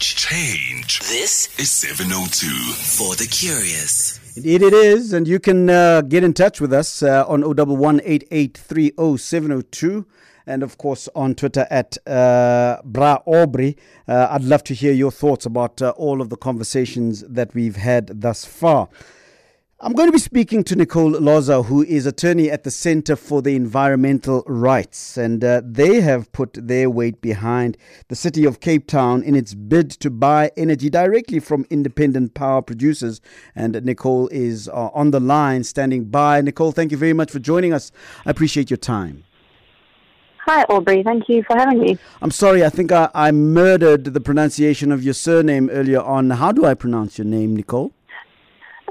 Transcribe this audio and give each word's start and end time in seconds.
Change. 0.00 1.00
This 1.00 1.58
is 1.58 1.70
702. 1.70 2.46
For 2.72 3.14
the 3.16 3.26
curious. 3.30 4.18
Indeed, 4.34 4.62
it 4.62 4.72
is. 4.72 5.12
And 5.12 5.28
you 5.28 5.38
can 5.38 5.68
uh, 5.68 6.00
get 6.00 6.24
in 6.24 6.32
touch 6.32 6.58
with 6.58 6.72
us 6.72 7.02
uh, 7.02 7.26
on 7.28 7.42
011 7.42 8.00
and 10.46 10.62
of 10.62 10.78
course 10.78 11.08
on 11.14 11.34
Twitter 11.34 11.66
at 11.70 11.98
uh, 12.06 12.78
Bra 12.82 13.18
Aubrey. 13.26 13.76
Uh, 14.08 14.28
I'd 14.30 14.44
love 14.44 14.64
to 14.64 14.74
hear 14.74 14.92
your 14.92 15.10
thoughts 15.10 15.44
about 15.44 15.82
uh, 15.82 15.90
all 15.90 16.22
of 16.22 16.30
the 16.30 16.36
conversations 16.36 17.22
that 17.28 17.54
we've 17.54 17.76
had 17.76 18.22
thus 18.22 18.46
far. 18.46 18.88
I'm 19.82 19.94
going 19.94 20.08
to 20.08 20.12
be 20.12 20.18
speaking 20.18 20.62
to 20.64 20.76
Nicole 20.76 21.10
Loser, 21.10 21.62
who 21.62 21.82
is 21.82 22.04
attorney 22.04 22.50
at 22.50 22.64
the 22.64 22.70
Center 22.70 23.16
for 23.16 23.40
the 23.40 23.56
Environmental 23.56 24.42
Rights, 24.46 25.16
and 25.16 25.42
uh, 25.42 25.62
they 25.64 26.02
have 26.02 26.30
put 26.32 26.52
their 26.52 26.90
weight 26.90 27.22
behind 27.22 27.78
the 28.08 28.14
city 28.14 28.44
of 28.44 28.60
Cape 28.60 28.86
Town 28.86 29.22
in 29.22 29.34
its 29.34 29.54
bid 29.54 29.90
to 29.92 30.10
buy 30.10 30.50
energy 30.54 30.90
directly 30.90 31.40
from 31.40 31.64
independent 31.70 32.34
power 32.34 32.60
producers. 32.60 33.22
And 33.56 33.82
Nicole 33.82 34.28
is 34.28 34.68
uh, 34.68 34.90
on 34.92 35.12
the 35.12 35.20
line, 35.20 35.64
standing 35.64 36.04
by. 36.04 36.42
Nicole, 36.42 36.72
thank 36.72 36.90
you 36.90 36.98
very 36.98 37.14
much 37.14 37.30
for 37.30 37.38
joining 37.38 37.72
us. 37.72 37.90
I 38.26 38.32
appreciate 38.32 38.68
your 38.68 38.76
time. 38.76 39.24
Hi, 40.44 40.64
Aubrey. 40.64 41.02
Thank 41.02 41.26
you 41.30 41.42
for 41.44 41.56
having 41.56 41.80
me. 41.80 41.98
I'm 42.20 42.32
sorry, 42.32 42.62
I 42.62 42.68
think 42.68 42.92
I, 42.92 43.08
I 43.14 43.32
murdered 43.32 44.04
the 44.04 44.20
pronunciation 44.20 44.92
of 44.92 45.02
your 45.02 45.14
surname 45.14 45.70
earlier 45.70 46.02
on. 46.02 46.28
How 46.28 46.52
do 46.52 46.66
I 46.66 46.74
pronounce 46.74 47.16
your 47.16 47.26
name, 47.26 47.56
Nicole? 47.56 47.94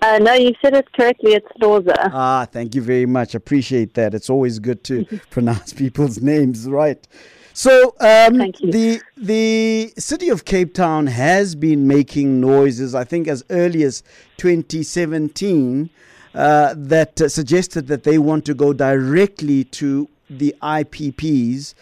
Uh, 0.02 0.18
no, 0.20 0.34
you 0.34 0.54
said 0.62 0.74
it 0.76 0.92
correctly. 0.94 1.34
It's 1.34 1.48
Loser. 1.60 1.94
Ah, 1.98 2.48
thank 2.50 2.76
you 2.76 2.82
very 2.82 3.06
much. 3.06 3.36
Appreciate 3.36 3.94
that. 3.96 4.14
It's 4.14 4.30
always 4.30 4.60
good 4.60 4.84
to 4.86 5.06
pronounce 5.30 5.74
people's 5.74 6.22
names 6.22 6.68
right. 6.68 7.06
So, 7.54 7.96
um, 8.00 8.38
the 8.38 9.02
the 9.18 9.94
city 9.98 10.30
of 10.30 10.46
Cape 10.46 10.74
Town 10.74 11.08
has 11.08 11.56
been 11.56 11.88
making 11.88 12.40
noises. 12.40 12.96
I 12.96 13.04
think 13.04 13.28
as 13.28 13.44
early 13.50 13.84
as 13.84 14.02
2017, 14.38 15.90
uh, 16.34 16.74
that 16.78 17.20
uh, 17.20 17.28
suggested 17.28 17.88
that 17.88 18.04
they 18.04 18.18
want 18.18 18.46
to 18.46 18.54
go 18.54 18.72
directly 18.72 19.66
to 19.66 20.08
the 20.30 20.56
IPPs 20.62 21.74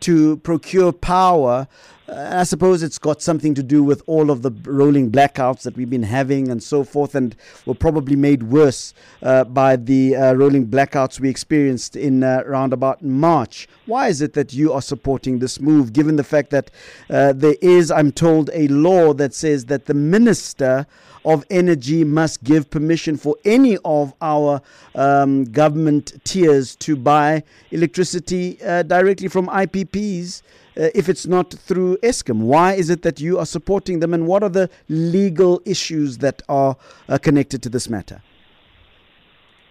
to 0.00 0.36
procure 0.38 0.92
power 0.92 1.66
I 2.08 2.44
suppose 2.44 2.84
it's 2.84 2.98
got 2.98 3.20
something 3.20 3.54
to 3.54 3.62
do 3.62 3.82
with 3.82 4.02
all 4.06 4.30
of 4.30 4.42
the 4.42 4.52
rolling 4.64 5.10
blackouts 5.10 5.62
that 5.62 5.76
we've 5.76 5.90
been 5.90 6.04
having 6.04 6.48
and 6.50 6.62
so 6.62 6.84
forth, 6.84 7.14
and 7.16 7.34
were 7.64 7.74
probably 7.74 8.14
made 8.14 8.44
worse 8.44 8.94
uh, 9.22 9.42
by 9.44 9.74
the 9.76 10.14
uh, 10.14 10.32
rolling 10.34 10.68
blackouts 10.68 11.18
we 11.18 11.28
experienced 11.28 11.96
in 11.96 12.22
uh, 12.22 12.42
around 12.46 12.72
about 12.72 13.02
March. 13.02 13.68
Why 13.86 14.08
is 14.08 14.22
it 14.22 14.34
that 14.34 14.52
you 14.52 14.72
are 14.72 14.82
supporting 14.82 15.40
this 15.40 15.58
move, 15.58 15.92
given 15.92 16.14
the 16.14 16.24
fact 16.24 16.50
that 16.50 16.70
uh, 17.10 17.32
there 17.32 17.56
is, 17.60 17.90
I'm 17.90 18.12
told, 18.12 18.50
a 18.52 18.68
law 18.68 19.12
that 19.14 19.34
says 19.34 19.64
that 19.66 19.86
the 19.86 19.94
minister 19.94 20.86
of 21.24 21.44
energy 21.50 22.04
must 22.04 22.44
give 22.44 22.70
permission 22.70 23.16
for 23.16 23.36
any 23.44 23.78
of 23.84 24.14
our 24.20 24.62
um, 24.94 25.44
government 25.44 26.12
tiers 26.22 26.76
to 26.76 26.94
buy 26.94 27.42
electricity 27.72 28.62
uh, 28.62 28.84
directly 28.84 29.26
from 29.26 29.48
IPPs? 29.48 30.42
Uh, 30.76 30.88
if 30.94 31.08
it's 31.08 31.26
not 31.26 31.50
through 31.50 31.96
Eskom? 31.98 32.40
Why 32.40 32.74
is 32.74 32.90
it 32.90 33.02
that 33.02 33.20
you 33.20 33.38
are 33.38 33.46
supporting 33.46 34.00
them, 34.00 34.12
and 34.14 34.26
what 34.26 34.42
are 34.42 34.48
the 34.48 34.68
legal 34.88 35.60
issues 35.64 36.18
that 36.18 36.42
are 36.48 36.76
uh, 37.08 37.18
connected 37.18 37.62
to 37.62 37.68
this 37.68 37.88
matter? 37.88 38.22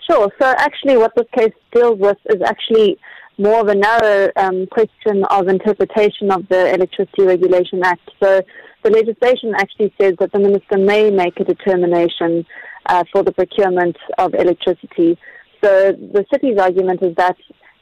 Sure. 0.09 0.31
So, 0.39 0.53
actually, 0.58 0.98
what 0.98 1.14
this 1.16 1.26
case 1.36 1.53
deals 1.73 2.00
with 2.00 2.17
is 2.30 2.42
actually 2.45 3.00
more 3.38 3.59
of 3.59 3.67
a 3.67 3.76
narrow 3.76 4.31
um, 4.36 4.67
question 4.67 5.23
of 5.26 5.48
interpretation 5.48 6.31
of 6.31 6.48
the 6.48 6.73
Electricity 6.73 7.23
Regulation 7.23 7.83
Act. 7.83 8.09
So, 8.23 8.42
the 8.83 8.92
legislation 8.92 9.53
actually 9.56 9.94
says 10.00 10.14
that 10.20 10.31
the 10.31 10.39
minister 10.39 10.78
may 10.78 11.09
make 11.09 11.39
a 11.39 11.44
determination 11.44 12.45
uh, 12.86 13.03
for 13.11 13.23
the 13.23 13.31
procurement 13.31 13.98
of 14.17 14.36
electricity. 14.36 15.17
So, 15.64 15.92
the 15.92 16.26
city's 16.31 16.59
argument 16.59 17.02
is 17.02 17.16
that 17.16 17.36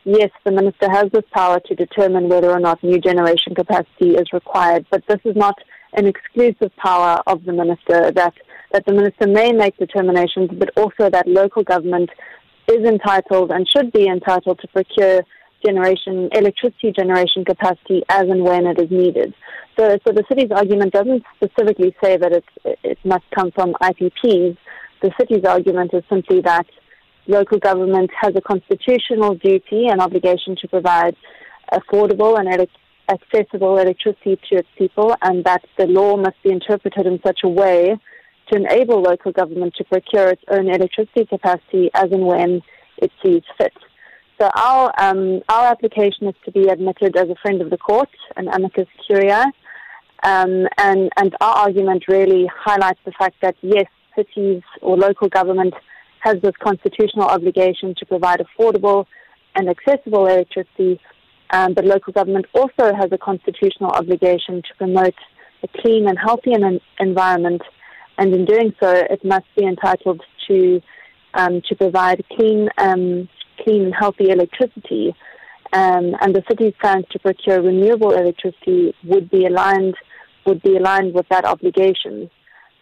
yes, 0.06 0.30
the 0.44 0.52
minister 0.52 0.90
has 0.90 1.12
this 1.12 1.24
power 1.34 1.60
to 1.60 1.76
determine 1.76 2.30
whether 2.30 2.52
or 2.52 2.60
not 2.60 2.84
new 2.84 3.00
generation 3.00 3.56
capacity 3.56 4.16
is 4.16 4.32
required, 4.34 4.86
but 4.92 5.04
this 5.08 5.20
is 5.26 5.36
not 5.36 5.56
an 5.94 6.08
exclusive 6.08 6.76
power 6.78 7.22
of 7.28 7.44
the 7.46 7.54
minister 7.54 8.12
that, 8.12 8.34
that 8.72 8.86
the 8.86 8.94
minister 8.94 9.28
may 9.28 9.52
make 9.52 9.78
determinations, 9.78 10.50
but 10.54 10.70
also 10.78 11.10
that 11.10 11.28
local 11.28 11.64
government 11.64 12.10
is 12.68 12.86
entitled 12.88 13.52
and 13.52 13.68
should 13.70 13.92
be 13.92 14.08
entitled 14.08 14.60
to 14.60 14.68
procure 14.70 15.22
generation, 15.66 16.30
electricity 16.34 16.92
generation 16.92 17.46
capacity 17.46 18.04
as 18.10 18.24
and 18.24 18.44
when 18.44 18.66
it 18.68 18.80
is 18.80 18.92
needed. 18.92 19.34
So, 19.78 19.98
so 20.06 20.14
the 20.14 20.24
city's 20.28 20.52
argument 20.52 20.94
doesn't 20.94 21.24
specifically 21.36 21.96
say 22.04 22.18
that 22.18 22.32
it, 22.32 22.44
it 22.84 22.98
must 23.06 23.24
come 23.34 23.52
from 23.52 23.74
IPPs. 23.82 24.58
The 25.02 25.12
city's 25.20 25.46
argument 25.46 25.94
is 25.94 26.04
simply 26.10 26.42
that 26.42 26.66
local 27.28 27.60
government 27.60 28.12
has 28.20 28.36
a 28.36 28.42
constitutional 28.42 29.36
duty 29.36 29.88
and 29.88 30.02
obligation 30.02 30.56
to 30.62 30.68
provide 30.68 31.16
affordable 31.72 32.38
and 32.38 32.48
ele- 32.50 32.68
accessible 33.10 33.78
electricity 33.78 34.40
to 34.50 34.58
its 34.58 34.68
people, 34.78 35.16
and 35.22 35.44
that 35.44 35.64
the 35.78 35.86
law 35.86 36.16
must 36.18 36.42
be 36.44 36.52
interpreted 36.52 37.06
in 37.06 37.20
such 37.26 37.40
a 37.44 37.50
way 37.50 37.98
to 38.50 38.56
enable 38.56 39.02
local 39.02 39.32
government 39.32 39.74
to 39.76 39.84
procure 39.86 40.30
its 40.30 40.44
own 40.50 40.68
electricity 40.68 41.26
capacity 41.26 41.90
as 41.94 42.12
and 42.12 42.26
when 42.26 42.62
it 42.98 43.12
sees 43.24 43.44
fit. 43.58 43.74
So 44.40 44.50
our 44.56 44.92
um, 44.98 45.42
our 45.48 45.68
application 45.68 46.28
is 46.28 46.36
to 46.46 46.52
be 46.52 46.68
admitted 46.68 47.16
as 47.16 47.30
a 47.30 47.36
friend 47.42 47.62
of 47.62 47.70
the 47.70 47.78
court, 47.78 48.10
an 48.36 48.48
amicus 48.48 48.88
curiae, 49.06 49.46
um, 50.24 50.68
and 50.78 51.10
and 51.18 51.36
our 51.40 51.56
argument 51.56 52.06
really 52.08 52.50
highlights 52.54 53.00
the 53.06 53.12
fact 53.12 53.36
that 53.42 53.56
yes, 53.62 53.86
cities 54.16 54.62
or 54.82 54.98
local 54.98 55.30
government 55.30 55.74
has 56.24 56.42
this 56.42 56.56
constitutional 56.62 57.26
obligation 57.26 57.94
to 57.98 58.06
provide 58.06 58.40
affordable 58.40 59.06
and 59.56 59.70
accessible 59.70 60.26
electricity, 60.26 61.00
um, 61.52 61.74
but 61.74 61.84
local 61.84 62.14
government 62.14 62.46
also 62.56 62.96
has 62.96 63.10
a 63.12 63.18
constitutional 63.18 63.92
obligation 63.92 64.62
to 64.62 64.74
promote 64.78 65.16
a 65.64 65.68
clean 65.82 66.08
and 66.08 66.18
healthy 66.18 66.54
environment, 67.00 67.62
and 68.18 68.34
in 68.34 68.46
doing 68.46 68.74
so, 68.82 68.90
it 68.90 69.24
must 69.26 69.46
be 69.58 69.66
entitled 69.66 70.22
to 70.48 70.82
um, 71.36 71.62
to 71.68 71.76
provide 71.76 72.24
clean, 72.36 72.70
um, 72.78 73.28
clean 73.64 73.86
and 73.86 73.96
healthy 73.96 74.30
electricity. 74.30 75.16
Um, 75.74 76.16
and 76.22 76.36
the 76.36 76.44
city's 76.48 76.74
plans 76.80 77.06
to 77.12 77.18
procure 77.18 77.60
renewable 77.60 78.12
electricity 78.12 78.94
would 79.04 79.30
be 79.32 79.46
aligned 79.46 79.96
would 80.46 80.62
be 80.62 80.76
aligned 80.78 81.14
with 81.14 81.28
that 81.30 81.46
obligation, 81.46 82.30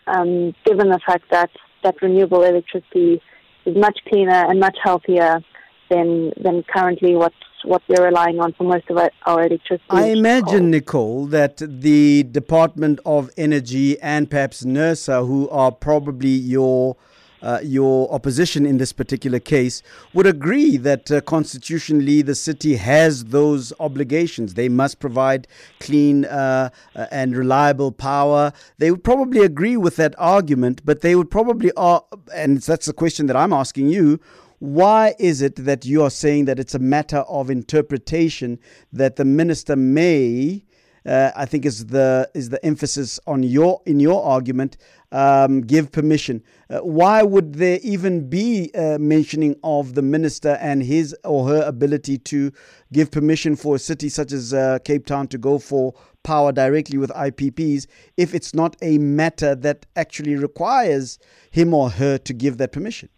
um, 0.08 0.54
given 0.66 0.90
the 0.90 1.00
fact 1.06 1.26
that 1.32 1.52
that 1.84 2.02
renewable 2.02 2.44
electricity 2.44 3.22
is 3.66 3.76
much 3.76 4.00
cleaner 4.08 4.46
and 4.50 4.60
much 4.60 4.78
healthier 4.84 5.42
than 5.90 6.32
than 6.42 6.64
currently 6.64 7.16
what 7.16 7.34
what 7.64 7.82
we're 7.88 8.06
relying 8.06 8.40
on 8.40 8.54
for 8.54 8.64
most 8.64 8.90
of 8.90 8.98
our, 8.98 9.12
our 9.28 9.46
electricity. 9.46 9.84
I 9.90 10.08
imagine, 10.08 10.72
Nicole, 10.72 11.28
that 11.28 11.58
the 11.58 12.24
Department 12.24 13.00
of 13.06 13.30
Energy 13.38 14.00
and 14.02 14.30
perhaps 14.30 14.64
NERSA, 14.64 15.28
who 15.28 15.48
are 15.50 15.72
probably 15.72 16.30
your 16.30 16.96
uh, 17.42 17.60
your 17.64 18.12
opposition 18.14 18.66
in 18.66 18.78
this 18.78 18.94
particular 18.94 19.40
case 19.40 19.82
would 20.14 20.26
agree 20.26 20.78
that 20.78 21.12
uh, 21.12 21.22
constitutionally 21.22 22.22
the 22.22 22.36
city 22.36 22.76
has 22.76 23.26
those 23.26 23.74
obligations. 23.80 24.54
They 24.54 24.70
must 24.70 25.00
provide 25.00 25.48
clean 25.80 26.26
uh, 26.26 26.70
uh 26.96 27.06
and 27.12 27.36
reliable 27.36 27.92
power. 27.92 28.54
They 28.78 28.92
would 28.92 29.04
probably 29.04 29.44
agree 29.44 29.78
with 29.78 29.96
that 29.98 30.16
argument, 30.18 30.82
but 30.86 31.02
they 31.02 31.16
would 31.16 31.32
probably, 31.32 31.72
are, 31.74 32.04
and 32.34 32.62
that's 32.62 32.86
the 32.86 32.94
question 32.94 33.28
that 33.28 33.36
I'm 33.36 33.54
asking 33.54 33.90
you. 33.90 34.20
Why 34.60 35.16
is 35.18 35.42
it 35.42 35.56
that 35.56 35.86
you 35.86 36.04
are 36.04 36.12
saying 36.12 36.46
that 36.46 36.60
it's 36.60 36.76
a 36.76 36.80
matter 36.80 37.20
of 37.28 37.50
interpretation 37.50 38.60
that 38.94 39.16
the 39.16 39.26
minister 39.26 39.76
may 39.76 40.64
uh, 41.06 41.32
I 41.36 41.46
think 41.46 41.66
is 41.66 41.88
the 41.88 42.30
is 42.34 42.50
the 42.50 42.64
emphasis 42.64 43.20
on 43.26 43.44
your 43.44 43.82
in 43.86 44.00
your 44.00 44.24
argument. 44.24 44.78
Um, 45.14 45.60
give 45.60 45.92
permission. 45.92 46.42
Uh, 46.70 46.80
why 46.80 47.22
would 47.22 47.56
there 47.56 47.80
even 47.84 48.30
be 48.30 48.72
a 48.74 48.98
mentioning 48.98 49.58
of 49.62 49.94
the 49.94 50.02
minister 50.02 50.58
and 50.62 50.82
his 50.82 51.14
or 51.26 51.50
her 51.50 51.64
ability 51.64 52.18
to 52.20 52.54
give 52.94 53.12
permission 53.12 53.58
for 53.58 53.76
a 53.76 53.80
city 53.80 54.08
such 54.08 54.32
as 54.32 54.54
uh, 54.54 54.80
Cape 54.86 55.06
Town 55.06 55.28
to 55.28 55.38
go 55.38 55.60
for 55.60 55.94
power 56.24 56.52
directly 56.52 56.98
with 56.98 57.10
IPPs 57.12 57.88
if 58.18 58.34
it's 58.34 58.54
not 58.54 58.76
a 58.82 58.98
matter 59.00 59.56
that 59.56 59.86
actually 59.96 60.36
requires 60.36 61.20
him 61.50 61.74
or 61.74 61.90
her 61.90 62.18
to 62.20 62.34
give 62.34 62.58
that 62.58 62.72
permission? 62.72 63.10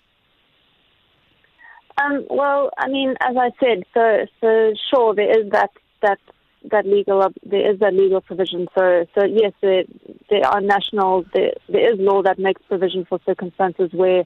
Um, 1.98 2.26
well, 2.30 2.72
I 2.78 2.88
mean, 2.88 3.16
as 3.22 3.36
I 3.38 3.52
said, 3.60 3.84
so 3.94 4.26
so 4.42 4.74
sure 4.90 5.14
there 5.14 5.30
is 5.30 5.52
that 5.52 5.70
that 6.02 6.20
that 6.72 6.86
legal 6.86 7.28
there 7.44 7.72
is 7.72 7.80
that 7.80 7.94
legal 7.94 8.22
provision. 8.22 8.68
So 8.76 9.06
so 9.16 9.26
yes, 9.26 9.54
there 9.62 9.84
there 10.30 10.46
are 10.46 10.62
national 10.62 11.26
there 11.34 11.54
there 11.70 11.94
is 11.94 12.00
law 12.00 12.22
that 12.24 12.40
makes 12.40 12.62
provision 12.68 13.06
for 13.06 13.20
circumstances 13.26 13.90
where 13.94 14.24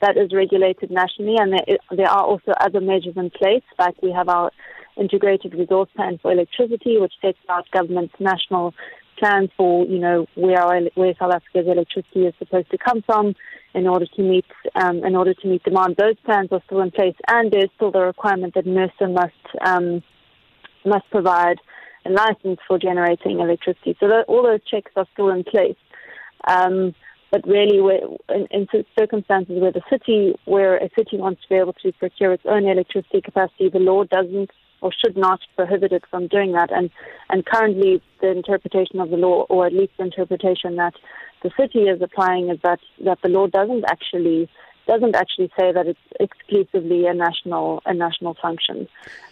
that 0.00 0.16
is 0.16 0.32
regulated 0.32 0.90
nationally, 0.90 1.36
and 1.38 1.52
there 1.52 1.78
there 1.90 2.08
are 2.08 2.24
also 2.24 2.52
other 2.60 2.80
measures 2.80 3.16
in 3.16 3.30
place. 3.30 3.62
Like 3.78 4.00
we 4.02 4.12
have 4.12 4.28
our 4.28 4.50
integrated 4.96 5.54
resource 5.54 5.88
plan 5.96 6.18
for 6.20 6.32
electricity, 6.32 6.98
which 6.98 7.14
sets 7.20 7.38
out 7.48 7.70
government's 7.72 8.14
national 8.20 8.74
plans 9.18 9.50
for, 9.56 9.84
you 9.86 9.98
know, 9.98 10.26
where 10.34 10.60
our, 10.60 10.80
where 10.94 11.14
South 11.18 11.32
Africa's 11.32 11.70
electricity 11.70 12.26
is 12.26 12.34
supposed 12.38 12.70
to 12.70 12.78
come 12.78 13.02
from 13.02 13.34
in 13.74 13.86
order 13.86 14.06
to 14.06 14.22
meet 14.22 14.46
um, 14.74 15.04
in 15.04 15.16
order 15.16 15.34
to 15.34 15.48
meet 15.48 15.62
demand. 15.64 15.96
Those 15.96 16.16
plans 16.24 16.48
are 16.52 16.62
still 16.66 16.80
in 16.80 16.90
place, 16.90 17.16
and 17.28 17.52
there's 17.52 17.70
still 17.76 17.90
the 17.90 18.00
requirement 18.00 18.54
that 18.54 18.66
NERSA 18.66 19.12
must 19.12 19.64
um, 19.64 20.02
must 20.84 21.08
provide 21.10 21.58
a 22.04 22.10
license 22.10 22.60
for 22.66 22.78
generating 22.78 23.40
electricity. 23.40 23.96
So 24.00 24.08
that, 24.08 24.24
all 24.28 24.42
those 24.42 24.64
checks 24.64 24.92
are 24.96 25.06
still 25.12 25.30
in 25.30 25.44
place. 25.44 25.76
Um, 26.46 26.94
but 27.30 27.46
really, 27.48 27.78
in, 28.28 28.46
in, 28.50 28.68
circumstances 28.96 29.60
where 29.60 29.72
the 29.72 29.82
city, 29.90 30.36
where 30.44 30.76
a 30.76 30.88
city 30.96 31.16
wants 31.16 31.42
to 31.42 31.48
be 31.48 31.56
able 31.56 31.72
to 31.82 31.92
procure 31.92 32.32
its 32.32 32.44
own 32.46 32.64
electricity 32.64 33.20
capacity, 33.20 33.68
the 33.68 33.80
law 33.80 34.04
doesn't 34.04 34.50
or 34.80 34.92
should 34.92 35.16
not 35.16 35.40
prohibit 35.56 35.92
it 35.92 36.04
from 36.10 36.28
doing 36.28 36.52
that. 36.52 36.70
And 36.70 36.90
and 37.30 37.44
currently, 37.44 38.00
the 38.20 38.30
interpretation 38.30 39.00
of 39.00 39.10
the 39.10 39.16
law, 39.16 39.46
or 39.48 39.66
at 39.66 39.72
least 39.72 39.94
the 39.96 40.04
interpretation 40.04 40.76
that 40.76 40.94
the 41.42 41.50
city 41.58 41.88
is 41.88 42.00
applying, 42.00 42.50
is 42.50 42.58
that 42.62 42.78
that 43.04 43.18
the 43.22 43.30
law 43.30 43.48
doesn't 43.48 43.84
actually 43.90 44.48
doesn't 44.86 45.14
actually 45.14 45.50
say 45.58 45.72
that 45.72 45.86
it's 45.86 45.98
exclusively 46.20 47.06
a 47.06 47.14
national 47.14 47.82
a 47.86 47.94
national 47.94 48.34
function, 48.34 48.88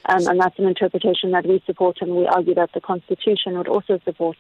um, 0.07 0.27
and 0.27 0.41
that's 0.41 0.59
an 0.59 0.67
interpretation 0.67 1.31
that 1.33 1.47
we 1.47 1.63
support, 1.67 1.99
and 2.01 2.17
we 2.17 2.27
argue 2.27 2.55
that 2.55 2.71
the 2.73 2.81
constitution 2.81 3.57
would 3.59 3.69
also 3.69 3.99
support 4.05 4.37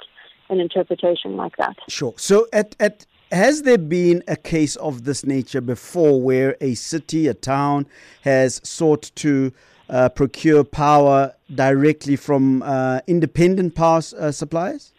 an 0.49 0.61
interpretation 0.61 1.37
like 1.37 1.57
that. 1.57 1.77
Sure. 1.89 2.15
So 2.17 2.47
at 2.53 2.77
at 2.81 3.07
has 3.31 3.63
there 3.63 3.79
been 3.79 4.23
a 4.29 4.37
case 4.37 4.77
of 4.77 5.05
this 5.05 5.25
nature 5.25 5.63
before 5.63 6.21
where 6.21 6.57
a 6.61 6.75
city, 6.75 7.29
a 7.29 7.35
town, 7.35 7.87
has 8.23 8.61
sought 8.63 9.11
to 9.17 9.53
uh, 9.89 10.09
procure 10.11 10.65
power 10.65 11.35
directly 11.55 12.17
from 12.17 12.63
uh, 12.63 13.01
independent 13.07 13.75
power 13.75 14.03
uh, 14.19 14.31
suppliers? 14.31 14.93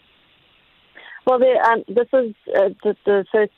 Well, 1.25 1.39
the, 1.39 1.57
um, 1.71 1.83
this 1.87 2.07
is 2.11 2.35
uh, 2.53 2.69
the, 2.83 2.95
the, 3.05 3.25
first 3.31 3.53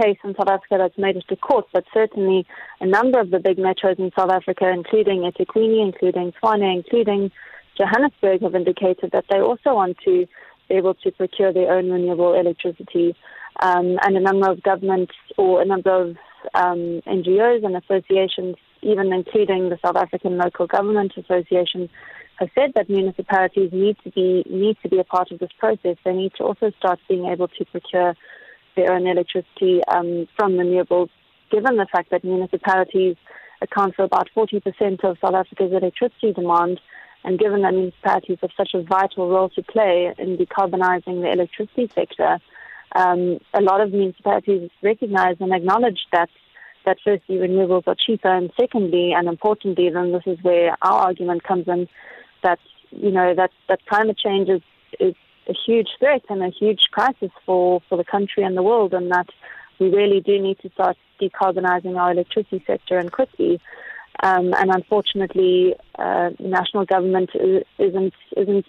case 0.00 0.18
in 0.24 0.34
South 0.34 0.48
Africa 0.48 0.76
that's 0.78 0.98
made 0.98 1.16
it 1.16 1.24
to 1.28 1.36
court, 1.36 1.66
but 1.72 1.84
certainly 1.92 2.46
a 2.80 2.86
number 2.86 3.20
of 3.20 3.30
the 3.30 3.38
big 3.38 3.58
metros 3.58 3.98
in 3.98 4.10
South 4.16 4.30
Africa, 4.30 4.68
including 4.70 5.20
eThekwini, 5.20 5.82
including 5.82 6.32
Tshwane, 6.32 6.76
including 6.76 7.30
Johannesburg, 7.78 8.42
have 8.42 8.54
indicated 8.54 9.10
that 9.12 9.24
they 9.30 9.40
also 9.40 9.74
want 9.74 9.98
to 10.04 10.26
be 10.68 10.74
able 10.74 10.94
to 10.94 11.10
procure 11.10 11.52
their 11.52 11.72
own 11.72 11.90
renewable 11.90 12.34
electricity 12.34 13.14
um, 13.60 13.98
and 14.02 14.16
a 14.16 14.20
number 14.20 14.50
of 14.50 14.62
governments 14.62 15.14
or 15.36 15.62
a 15.62 15.64
number 15.64 15.90
of 15.90 16.16
um, 16.54 17.00
NGOs 17.06 17.64
and 17.64 17.76
associations, 17.76 18.56
even 18.82 19.12
including 19.12 19.70
the 19.70 19.78
South 19.84 19.96
African 19.96 20.36
Local 20.36 20.66
Government 20.66 21.12
Association, 21.16 21.88
have 22.36 22.50
said 22.54 22.72
that 22.74 22.90
municipalities 22.90 23.70
need 23.72 23.96
to 24.04 24.10
be 24.10 24.44
need 24.50 24.76
to 24.82 24.88
be 24.88 24.98
a 24.98 25.04
part 25.04 25.30
of 25.30 25.38
this 25.38 25.52
process. 25.58 25.96
They 26.04 26.12
need 26.12 26.32
to 26.38 26.44
also 26.44 26.72
start 26.78 26.98
being 27.08 27.26
able 27.26 27.48
to 27.48 27.64
procure 27.64 28.16
their 28.76 28.92
own 28.92 29.06
electricity 29.06 29.82
um, 29.88 30.26
from 30.36 30.52
renewables, 30.54 31.10
given 31.50 31.76
the 31.76 31.86
fact 31.90 32.10
that 32.10 32.24
municipalities 32.24 33.16
account 33.62 33.94
for 33.94 34.04
about 34.04 34.28
40% 34.36 35.04
of 35.04 35.16
South 35.20 35.34
Africa's 35.34 35.72
electricity 35.72 36.32
demand, 36.32 36.80
and 37.24 37.38
given 37.38 37.62
that 37.62 37.72
municipalities 37.72 38.38
have 38.42 38.50
such 38.56 38.74
a 38.74 38.82
vital 38.82 39.28
role 39.30 39.48
to 39.50 39.62
play 39.62 40.12
in 40.18 40.36
decarbonizing 40.36 41.22
the 41.22 41.30
electricity 41.32 41.88
sector 41.94 42.38
um, 42.94 43.38
a 43.52 43.60
lot 43.60 43.80
of 43.80 43.92
municipalities 43.92 44.70
recognize 44.82 45.36
and 45.40 45.52
acknowledge 45.52 46.00
that 46.12 46.30
that 46.84 46.98
firstly 47.02 47.36
renewables 47.36 47.88
are 47.88 47.94
cheaper, 47.94 48.28
and 48.28 48.52
secondly, 48.60 49.14
and 49.16 49.26
importantly, 49.26 49.88
then 49.88 50.12
this 50.12 50.22
is 50.26 50.38
where 50.42 50.76
our 50.82 51.06
argument 51.06 51.42
comes 51.42 51.66
in 51.66 51.88
that 52.42 52.58
you 52.90 53.10
know 53.10 53.34
that 53.34 53.50
that 53.68 53.84
climate 53.86 54.18
change 54.18 54.48
is 54.48 54.62
is 55.00 55.14
a 55.48 55.54
huge 55.66 55.88
threat 55.98 56.22
and 56.28 56.42
a 56.42 56.48
huge 56.48 56.82
crisis 56.90 57.30
for 57.44 57.80
for 57.88 57.96
the 57.96 58.04
country 58.04 58.42
and 58.42 58.56
the 58.56 58.62
world, 58.62 58.94
and 58.94 59.10
that 59.10 59.28
we 59.78 59.88
really 59.90 60.20
do 60.20 60.40
need 60.40 60.58
to 60.60 60.70
start 60.70 60.96
decarbonizing 61.20 61.96
our 61.98 62.12
electricity 62.12 62.62
sector 62.66 62.98
and 62.98 63.12
quickly. 63.12 63.60
Um, 64.22 64.54
and 64.54 64.70
unfortunately, 64.70 65.74
uh, 65.98 66.30
national 66.38 66.84
government 66.86 67.30
isn't 67.78 68.14
isn't 68.36 68.66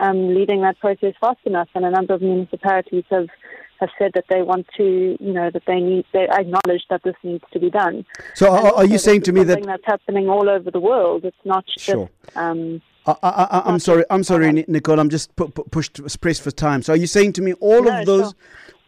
um, 0.00 0.34
leading 0.34 0.62
that 0.62 0.78
process 0.78 1.14
fast 1.20 1.40
enough, 1.44 1.68
and 1.74 1.84
a 1.84 1.90
number 1.90 2.14
of 2.14 2.22
municipalities 2.22 3.04
have 3.10 3.28
have 3.80 3.90
said 3.98 4.12
that 4.14 4.24
they 4.30 4.42
want 4.42 4.66
to, 4.76 5.18
you 5.20 5.32
know, 5.32 5.50
that 5.50 5.62
they 5.66 5.80
need, 5.80 6.06
they 6.14 6.26
acknowledge 6.28 6.82
that 6.88 7.02
this 7.02 7.14
needs 7.22 7.44
to 7.52 7.58
be 7.58 7.68
done. 7.68 8.06
So, 8.34 8.50
are, 8.50 8.74
are 8.74 8.86
you 8.86 8.96
saying 8.96 9.22
to 9.22 9.32
me 9.32 9.44
that 9.44 9.62
that's 9.64 9.84
happening 9.84 10.30
all 10.30 10.48
over 10.48 10.70
the 10.70 10.80
world? 10.80 11.26
It's 11.26 11.36
not 11.44 11.64
sure. 11.76 12.08
just. 12.24 12.36
Um, 12.36 12.80
I, 13.06 13.62
am 13.66 13.78
sorry. 13.78 14.04
I'm 14.10 14.24
sorry, 14.24 14.64
Nicole. 14.66 14.98
I'm 14.98 15.10
just 15.10 15.34
pu- 15.36 15.48
pu- 15.48 15.64
pushed 15.64 16.20
pressed 16.20 16.42
for 16.42 16.50
time. 16.50 16.82
So, 16.82 16.92
are 16.92 16.96
you 16.96 17.06
saying 17.06 17.34
to 17.34 17.42
me 17.42 17.52
all 17.54 17.84
no, 17.84 18.00
of 18.00 18.06
those, 18.06 18.34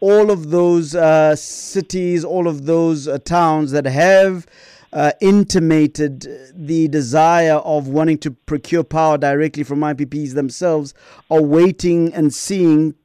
all 0.01 0.29
of 0.29 0.49
those 0.49 0.93
uh, 0.93 1.35
cities, 1.35 2.25
all 2.25 2.47
of 2.47 2.65
those 2.65 3.07
uh, 3.07 3.19
towns 3.19 3.71
that 3.71 3.85
have 3.85 4.45
uh, 4.91 5.11
intimated 5.21 6.27
the 6.53 6.87
desire 6.89 7.55
of 7.55 7.87
wanting 7.87 8.17
to 8.19 8.31
procure 8.31 8.83
power 8.83 9.17
directly 9.17 9.63
from 9.63 9.79
IPPs 9.79 10.33
themselves, 10.33 10.93
are 11.29 11.41
waiting 11.41 12.13
and 12.13 12.33
seeing 12.33 12.95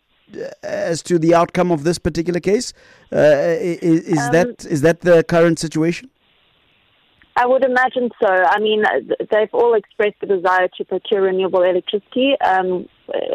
as 0.62 1.02
to 1.02 1.18
the 1.18 1.34
outcome 1.34 1.70
of 1.70 1.84
this 1.84 1.98
particular 1.98 2.40
case? 2.40 2.72
Uh, 3.12 3.18
is, 3.60 4.04
is 4.04 4.18
um, 4.18 4.32
that 4.32 4.64
is 4.64 4.80
that 4.80 5.00
the 5.02 5.22
current 5.24 5.58
situation? 5.58 6.10
I 7.36 7.46
would 7.46 7.64
imagine 7.64 8.10
so. 8.22 8.28
I 8.28 8.60
mean, 8.60 8.84
they've 9.18 9.52
all 9.52 9.74
expressed 9.74 10.20
the 10.20 10.26
desire 10.26 10.68
to 10.76 10.84
procure 10.84 11.22
renewable 11.22 11.62
electricity. 11.62 12.34
Um, 12.40 12.88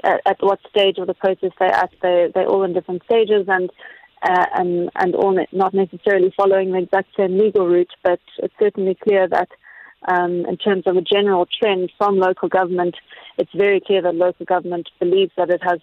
at, 0.03 0.21
at, 0.25 0.37
what 0.39 0.59
stage 0.69 0.97
of 0.97 1.07
the 1.07 1.13
process 1.13 1.51
they're 1.59 1.67
at, 1.69 1.91
they, 2.01 2.31
they're 2.33 2.47
all 2.47 2.63
in 2.63 2.73
different 2.73 3.03
stages 3.03 3.45
and, 3.49 3.69
uh, 4.23 4.45
and, 4.55 4.89
and 4.95 5.15
all 5.15 5.37
not 5.51 5.73
necessarily 5.73 6.33
following 6.37 6.71
the 6.71 6.79
exact 6.79 7.09
same 7.17 7.37
legal 7.37 7.67
route, 7.67 7.91
but 8.01 8.21
it's 8.37 8.53
certainly 8.57 8.95
clear 8.95 9.27
that 9.27 9.49
um, 10.07 10.45
in 10.45 10.55
terms 10.55 10.83
of 10.85 10.95
a 10.95 11.01
general 11.01 11.45
trend 11.61 11.91
from 11.97 12.19
local 12.19 12.47
government, 12.47 12.95
it's 13.37 13.51
very 13.53 13.81
clear 13.81 14.01
that 14.01 14.15
local 14.15 14.45
government 14.45 14.89
believes 14.99 15.33
that 15.35 15.49
it 15.49 15.61
has 15.61 15.79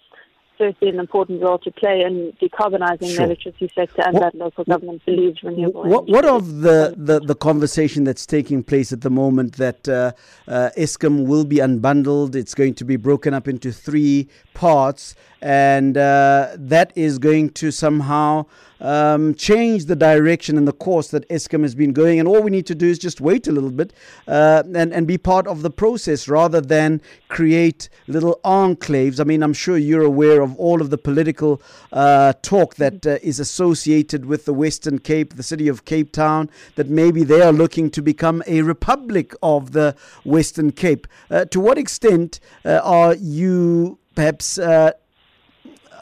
firstly 0.57 0.89
an 0.89 0.99
important 0.99 1.41
role 1.41 1.57
to 1.59 1.71
play 1.71 2.01
in 2.01 2.33
decarbonising 2.41 3.07
sure. 3.07 3.17
the 3.17 3.23
electricity 3.23 3.71
sector 3.75 4.01
and 4.03 4.13
what, 4.15 4.23
that 4.23 4.35
local 4.35 4.63
government 4.63 5.05
believes 5.05 5.41
renewable 5.43 5.83
what, 5.83 6.07
what 6.07 6.25
of 6.25 6.61
the, 6.61 6.93
the, 6.97 7.19
the, 7.19 7.35
conversation 7.35 8.03
that's 8.03 8.25
taking 8.25 8.63
place 8.63 8.91
at 8.91 9.01
the 9.01 9.09
moment 9.09 9.57
that 9.57 9.87
uh, 9.87 10.11
uh, 10.47 10.69
Eskom 10.77 11.25
will 11.25 11.45
be 11.45 11.57
unbundled, 11.57 12.35
it's 12.35 12.53
going 12.53 12.73
to 12.73 12.85
be 12.85 12.97
broken 12.97 13.33
up 13.33 13.47
into 13.47 13.71
three 13.71 14.27
parts, 14.53 15.15
and 15.41 15.97
uh, 15.97 16.49
that 16.55 16.91
is 16.95 17.19
going 17.19 17.49
to 17.51 17.71
somehow 17.71 18.45
um, 18.79 19.35
change 19.35 19.85
the 19.85 19.95
direction 19.95 20.57
and 20.57 20.67
the 20.67 20.73
course 20.73 21.09
that 21.09 21.27
Eskom 21.29 21.63
has 21.63 21.75
been 21.75 21.93
going. 21.93 22.19
And 22.19 22.27
all 22.27 22.41
we 22.41 22.51
need 22.51 22.67
to 22.67 22.75
do 22.75 22.87
is 22.87 22.99
just 22.99 23.21
wait 23.21 23.47
a 23.47 23.51
little 23.51 23.71
bit 23.71 23.93
uh, 24.27 24.63
and, 24.73 24.93
and 24.93 25.07
be 25.07 25.17
part 25.17 25.47
of 25.47 25.61
the 25.61 25.69
process 25.69 26.27
rather 26.27 26.61
than 26.61 27.01
create 27.27 27.89
little 28.07 28.39
enclaves. 28.43 29.19
I 29.19 29.23
mean, 29.23 29.43
I'm 29.43 29.53
sure 29.53 29.77
you're 29.77 30.03
aware 30.03 30.41
of 30.41 30.55
all 30.57 30.81
of 30.81 30.89
the 30.89 30.97
political 30.97 31.61
uh, 31.91 32.33
talk 32.41 32.75
that 32.75 33.05
uh, 33.05 33.17
is 33.21 33.39
associated 33.39 34.25
with 34.25 34.45
the 34.45 34.53
Western 34.53 34.99
Cape, 34.99 35.35
the 35.35 35.43
city 35.43 35.67
of 35.67 35.85
Cape 35.85 36.11
Town, 36.11 36.49
that 36.75 36.89
maybe 36.89 37.23
they 37.23 37.41
are 37.41 37.53
looking 37.53 37.89
to 37.91 38.01
become 38.01 38.43
a 38.47 38.61
republic 38.61 39.33
of 39.41 39.71
the 39.71 39.95
Western 40.23 40.71
Cape. 40.71 41.07
Uh, 41.29 41.45
to 41.45 41.59
what 41.59 41.77
extent 41.77 42.39
uh, 42.65 42.79
are 42.83 43.15
you 43.15 43.99
perhaps 44.15 44.57
uh, 44.57 44.91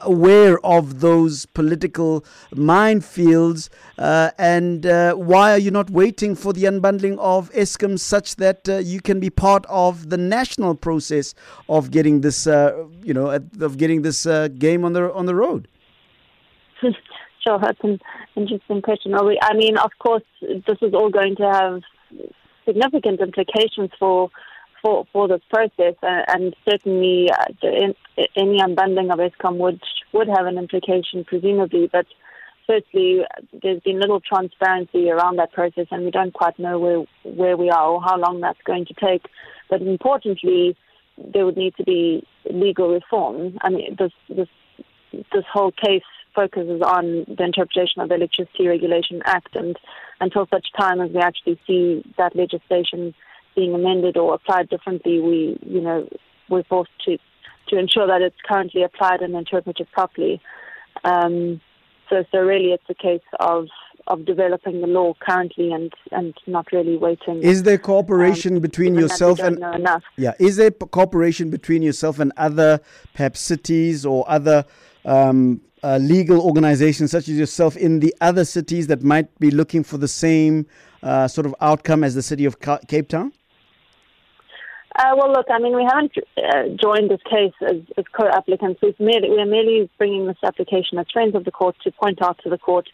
aware 0.01 0.63
of 0.65 0.99
those 1.01 1.45
political 1.45 2.25
minefields? 2.51 3.69
Uh, 3.97 4.31
and 4.37 4.85
uh, 4.85 5.13
why 5.13 5.51
are 5.51 5.57
you 5.57 5.71
not 5.71 5.89
waiting 5.89 6.35
for 6.35 6.53
the 6.53 6.63
unbundling 6.63 7.17
of 7.19 7.51
Eskom 7.53 7.99
such 7.99 8.35
that 8.37 8.67
uh, 8.67 8.77
you 8.77 9.01
can 9.01 9.19
be 9.19 9.29
part 9.29 9.65
of 9.67 10.09
the 10.09 10.17
national 10.17 10.75
process 10.75 11.33
of 11.69 11.91
getting 11.91 12.21
this, 12.21 12.47
uh, 12.47 12.85
you 13.03 13.13
know, 13.13 13.29
of 13.59 13.77
getting 13.77 14.01
this 14.01 14.25
uh, 14.25 14.47
game 14.49 14.83
on 14.85 14.93
the 14.93 15.13
on 15.13 15.25
the 15.25 15.35
road? 15.35 15.67
sure, 16.81 17.59
that's 17.59 17.79
an 17.83 17.99
interesting 18.35 18.81
question. 18.81 19.13
I 19.15 19.53
mean, 19.53 19.77
of 19.77 19.91
course, 19.99 20.23
this 20.41 20.77
is 20.81 20.93
all 20.93 21.09
going 21.09 21.35
to 21.37 21.43
have 21.43 21.81
significant 22.65 23.21
implications 23.21 23.91
for 23.99 24.29
for, 24.85 25.03
for 25.11 25.27
this 25.27 25.41
process, 25.49 25.95
uh, 26.03 26.21
and 26.27 26.55
certainly 26.69 27.27
uh, 27.31 27.45
the, 27.59 27.95
any 28.35 28.59
unbundling 28.59 29.11
of 29.11 29.17
Eskom 29.17 29.57
would 29.57 29.81
would 30.13 30.27
have 30.27 30.45
an 30.45 30.59
implication, 30.59 31.23
presumably. 31.25 31.89
But 31.91 32.05
firstly, 32.67 33.21
there's 33.63 33.81
been 33.81 33.99
little 33.99 34.19
transparency 34.21 35.09
around 35.09 35.37
that 35.37 35.53
process, 35.53 35.87
and 35.89 36.05
we 36.05 36.11
don't 36.11 36.35
quite 36.35 36.59
know 36.59 36.77
where 36.77 37.03
where 37.23 37.57
we 37.57 37.71
are 37.71 37.87
or 37.87 38.01
how 38.01 38.19
long 38.19 38.41
that's 38.41 38.61
going 38.63 38.85
to 38.85 38.93
take. 38.93 39.25
But 39.71 39.81
importantly, 39.81 40.77
there 41.17 41.45
would 41.45 41.57
need 41.57 41.75
to 41.77 41.83
be 41.83 42.23
legal 42.51 42.89
reform. 42.93 43.57
I 43.61 43.71
mean, 43.71 43.95
this 43.97 44.11
this 44.29 44.49
this 45.33 45.45
whole 45.51 45.71
case 45.71 46.03
focuses 46.35 46.83
on 46.83 47.25
the 47.27 47.43
interpretation 47.43 48.03
of 48.03 48.09
the 48.09 48.15
Electricity 48.15 48.67
Regulation 48.67 49.23
Act, 49.25 49.55
and 49.55 49.75
until 50.21 50.45
such 50.53 50.67
time 50.77 51.01
as 51.01 51.09
we 51.09 51.21
actually 51.21 51.59
see 51.65 52.03
that 52.19 52.35
legislation 52.35 53.15
being 53.55 53.74
amended 53.74 54.17
or 54.17 54.33
applied 54.33 54.69
differently, 54.69 55.19
we, 55.19 55.57
you 55.65 55.81
know, 55.81 56.07
we're 56.50 56.63
forced 56.63 56.91
to 57.05 57.17
to 57.69 57.79
ensure 57.79 58.05
that 58.05 58.21
it's 58.21 58.35
currently 58.47 58.83
applied 58.83 59.21
and 59.21 59.33
interpreted 59.33 59.88
properly. 59.91 60.39
Um, 61.03 61.59
so, 62.09 62.24
so 62.31 62.38
really, 62.38 62.71
it's 62.74 62.83
a 62.89 62.93
case 62.93 63.27
of 63.39 63.67
of 64.07 64.24
developing 64.24 64.81
the 64.81 64.88
law 64.88 65.13
currently 65.19 65.71
and 65.71 65.91
and 66.12 66.35
not 66.45 66.71
really 66.71 66.97
waiting. 66.97 67.41
Is 67.41 67.63
there 67.63 67.77
cooperation 67.77 68.55
um, 68.55 68.62
between 68.62 68.95
yourself 68.95 69.39
and 69.39 69.59
yeah? 70.17 70.33
Is 70.39 70.57
there 70.57 70.71
cooperation 70.71 71.50
between 71.50 71.81
yourself 71.81 72.19
and 72.19 72.31
other 72.38 72.79
perhaps 73.13 73.39
cities 73.39 74.05
or 74.05 74.29
other 74.29 74.65
um, 75.05 75.62
uh, 75.83 75.97
legal 75.97 76.41
organizations 76.41 77.12
such 77.12 77.27
as 77.27 77.38
yourself 77.38 77.75
in 77.75 78.00
the 78.00 78.13
other 78.21 78.45
cities 78.45 78.88
that 78.88 79.03
might 79.03 79.38
be 79.39 79.50
looking 79.51 79.83
for 79.83 79.97
the 79.97 80.07
same 80.07 80.67
uh, 81.03 81.27
sort 81.27 81.45
of 81.45 81.55
outcome 81.62 82.03
as 82.03 82.15
the 82.15 82.24
city 82.24 82.45
of 82.45 82.59
Cape 82.59 83.07
Town? 83.07 83.31
Uh, 84.97 85.13
well, 85.17 85.31
look, 85.31 85.47
I 85.49 85.59
mean, 85.59 85.75
we 85.75 85.83
haven't 85.83 86.13
uh, 86.37 86.69
joined 86.81 87.11
this 87.11 87.19
case 87.29 87.53
as, 87.61 87.81
as 87.97 88.05
co-applicants. 88.17 88.79
We've 88.81 88.99
merely, 88.99 89.29
we 89.29 89.39
are 89.39 89.45
merely 89.45 89.89
bringing 89.97 90.25
this 90.25 90.37
application 90.41 90.97
as 90.97 91.05
friends 91.11 91.35
of 91.35 91.43
the 91.43 91.51
court 91.51 91.75
to 91.83 91.91
point 91.91 92.21
out 92.21 92.39
to 92.43 92.49
the 92.49 92.57
court 92.57 92.87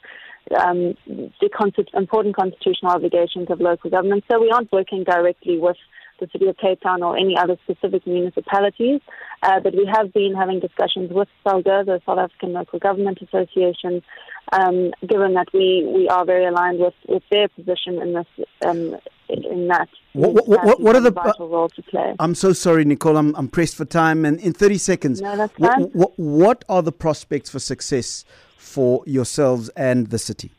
um, 0.59 0.95
the 1.07 1.87
important 1.93 2.35
constitutional 2.35 2.91
obligations 2.91 3.47
of 3.49 3.61
local 3.61 3.91
government. 3.91 4.23
So 4.29 4.41
we 4.41 4.49
aren't 4.49 4.71
working 4.71 5.03
directly 5.03 5.59
with 5.59 5.77
the 6.19 6.27
City 6.31 6.47
of 6.47 6.57
Cape 6.57 6.81
Town 6.81 7.03
or 7.03 7.17
any 7.17 7.37
other 7.37 7.57
specific 7.63 8.05
municipalities, 8.05 9.01
uh, 9.43 9.59
but 9.59 9.73
we 9.73 9.89
have 9.91 10.13
been 10.13 10.35
having 10.35 10.59
discussions 10.59 11.11
with 11.11 11.27
SALGA, 11.45 11.85
the 11.85 12.01
South 12.05 12.19
African 12.19 12.53
Local 12.53 12.79
Government 12.79 13.19
Association, 13.21 14.03
um, 14.51 14.91
given 15.07 15.33
that 15.33 15.47
we, 15.53 15.85
we 15.87 16.07
are 16.09 16.25
very 16.25 16.45
aligned 16.45 16.79
with, 16.79 16.93
with 17.07 17.23
their 17.31 17.47
position 17.49 18.01
in 18.01 18.13
this 18.13 18.47
um, 18.65 18.97
in 19.31 19.67
that. 19.67 19.89
What, 20.13 20.47
what, 20.47 20.65
what, 20.65 20.81
what 20.81 20.95
are 20.95 21.01
the 21.01 21.11
vital 21.11 21.47
role 21.47 21.69
to 21.69 21.81
play? 21.83 22.15
I'm 22.19 22.35
so 22.35 22.53
sorry, 22.53 22.85
Nicole. 22.85 23.17
I'm, 23.17 23.35
I'm 23.35 23.47
pressed 23.47 23.75
for 23.75 23.85
time, 23.85 24.25
and 24.25 24.39
in 24.39 24.53
30 24.53 24.77
seconds, 24.77 25.21
no, 25.21 25.37
that's 25.37 25.53
fine. 25.57 25.83
What, 25.93 26.17
what 26.17 26.65
are 26.69 26.81
the 26.81 26.91
prospects 26.91 27.49
for 27.49 27.59
success 27.59 28.25
for 28.57 29.03
yourselves 29.05 29.69
and 29.69 30.07
the 30.07 30.19
city? 30.19 30.51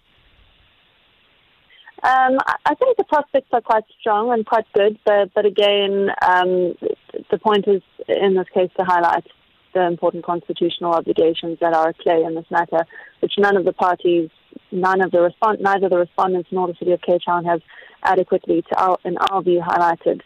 Um, 2.02 2.38
I 2.67 2.75
think 2.75 2.97
the 2.97 3.05
prospects 3.05 3.49
are 3.52 3.61
quite 3.61 3.85
strong 4.00 4.33
and 4.33 4.45
quite 4.45 4.67
good, 4.73 4.99
but, 5.05 5.33
but 5.35 5.47
again, 5.47 6.11
um, 6.26 6.75
the 7.31 7.38
point 7.38 7.69
is 7.69 7.81
in 8.09 8.35
this 8.35 8.49
case 8.52 8.71
to 8.76 8.85
highlight 8.85 9.25
the 9.73 9.87
important 9.87 10.25
constitutional 10.25 10.93
obligations 10.93 11.59
that 11.61 11.75
are 11.75 11.91
at 11.91 11.99
play 11.99 12.23
in 12.25 12.35
this 12.35 12.50
matter, 12.50 12.85
which 13.21 13.35
none 13.38 13.57
of 13.57 13.64
the 13.64 13.73
parties, 13.73 14.31
none 14.73 15.02
of 15.02 15.11
the 15.11 15.21
respond, 15.21 15.61
neither 15.61 15.88
the 15.88 15.99
respondents 15.99 16.49
nor 16.50 16.67
the 16.67 16.75
city 16.75 16.93
of 16.93 17.00
Cape 17.02 17.23
Town 17.25 17.45
have 17.45 17.61
adequately, 18.02 18.62
to 18.62 18.81
our, 18.81 18.99
in 19.05 19.17
our 19.19 19.43
view, 19.43 19.61
highlighted. 19.61 20.21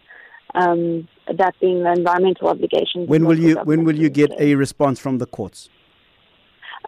Um, 0.54 1.08
that 1.26 1.54
being 1.60 1.82
the 1.82 1.92
environmental 1.92 2.48
obligations. 2.48 3.08
When 3.08 3.26
will 3.26 3.38
you 3.38 3.56
when 3.64 3.84
will 3.84 3.96
you 3.96 4.08
get 4.08 4.30
a 4.38 4.54
response 4.54 4.98
from 5.00 5.18
the 5.18 5.26
courts? 5.26 5.68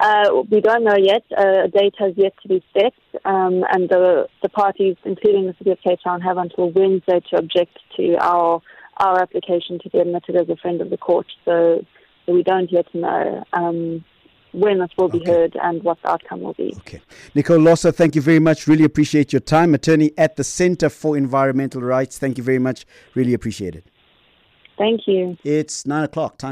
Uh, 0.00 0.42
we 0.48 0.60
don't 0.60 0.84
know 0.84 0.96
yet. 0.96 1.24
Uh, 1.36 1.64
a 1.64 1.68
date 1.68 1.94
has 1.98 2.12
yet 2.16 2.32
to 2.42 2.48
be 2.48 2.64
set, 2.72 2.94
um, 3.24 3.64
and 3.72 3.88
the 3.88 4.28
the 4.42 4.48
parties, 4.48 4.96
including 5.04 5.46
the 5.46 5.54
city 5.58 5.72
of 5.72 5.78
Cape 5.80 5.98
Town, 6.04 6.20
have 6.20 6.38
until 6.38 6.70
Wednesday 6.70 7.20
to 7.30 7.36
object 7.36 7.78
to 7.96 8.16
our 8.20 8.62
our 8.98 9.20
application 9.20 9.78
to 9.80 9.90
be 9.90 9.98
admitted 9.98 10.36
as 10.36 10.48
a 10.48 10.56
friend 10.56 10.80
of 10.80 10.90
the 10.90 10.96
court. 10.96 11.26
So, 11.44 11.84
so 12.26 12.32
we 12.32 12.42
don't 12.42 12.70
yet 12.70 12.86
know. 12.94 13.44
Um, 13.52 14.04
when 14.52 14.78
this 14.78 14.90
will 14.96 15.08
be 15.08 15.18
okay. 15.18 15.32
heard 15.32 15.56
and 15.62 15.82
what 15.82 15.98
the 16.02 16.10
outcome 16.10 16.40
will 16.40 16.54
be. 16.54 16.72
Okay. 16.78 17.00
Nicole 17.34 17.58
Loser, 17.58 17.92
thank 17.92 18.14
you 18.14 18.22
very 18.22 18.38
much. 18.38 18.66
Really 18.66 18.84
appreciate 18.84 19.32
your 19.32 19.40
time. 19.40 19.74
Attorney 19.74 20.12
at 20.16 20.36
the 20.36 20.44
Center 20.44 20.88
for 20.88 21.16
Environmental 21.16 21.82
Rights. 21.82 22.18
Thank 22.18 22.38
you 22.38 22.44
very 22.44 22.58
much. 22.58 22.86
Really 23.14 23.34
appreciate 23.34 23.74
it. 23.74 23.84
Thank 24.78 25.02
you. 25.06 25.36
It's 25.44 25.86
nine 25.86 26.04
o'clock. 26.04 26.38
Time. 26.38 26.46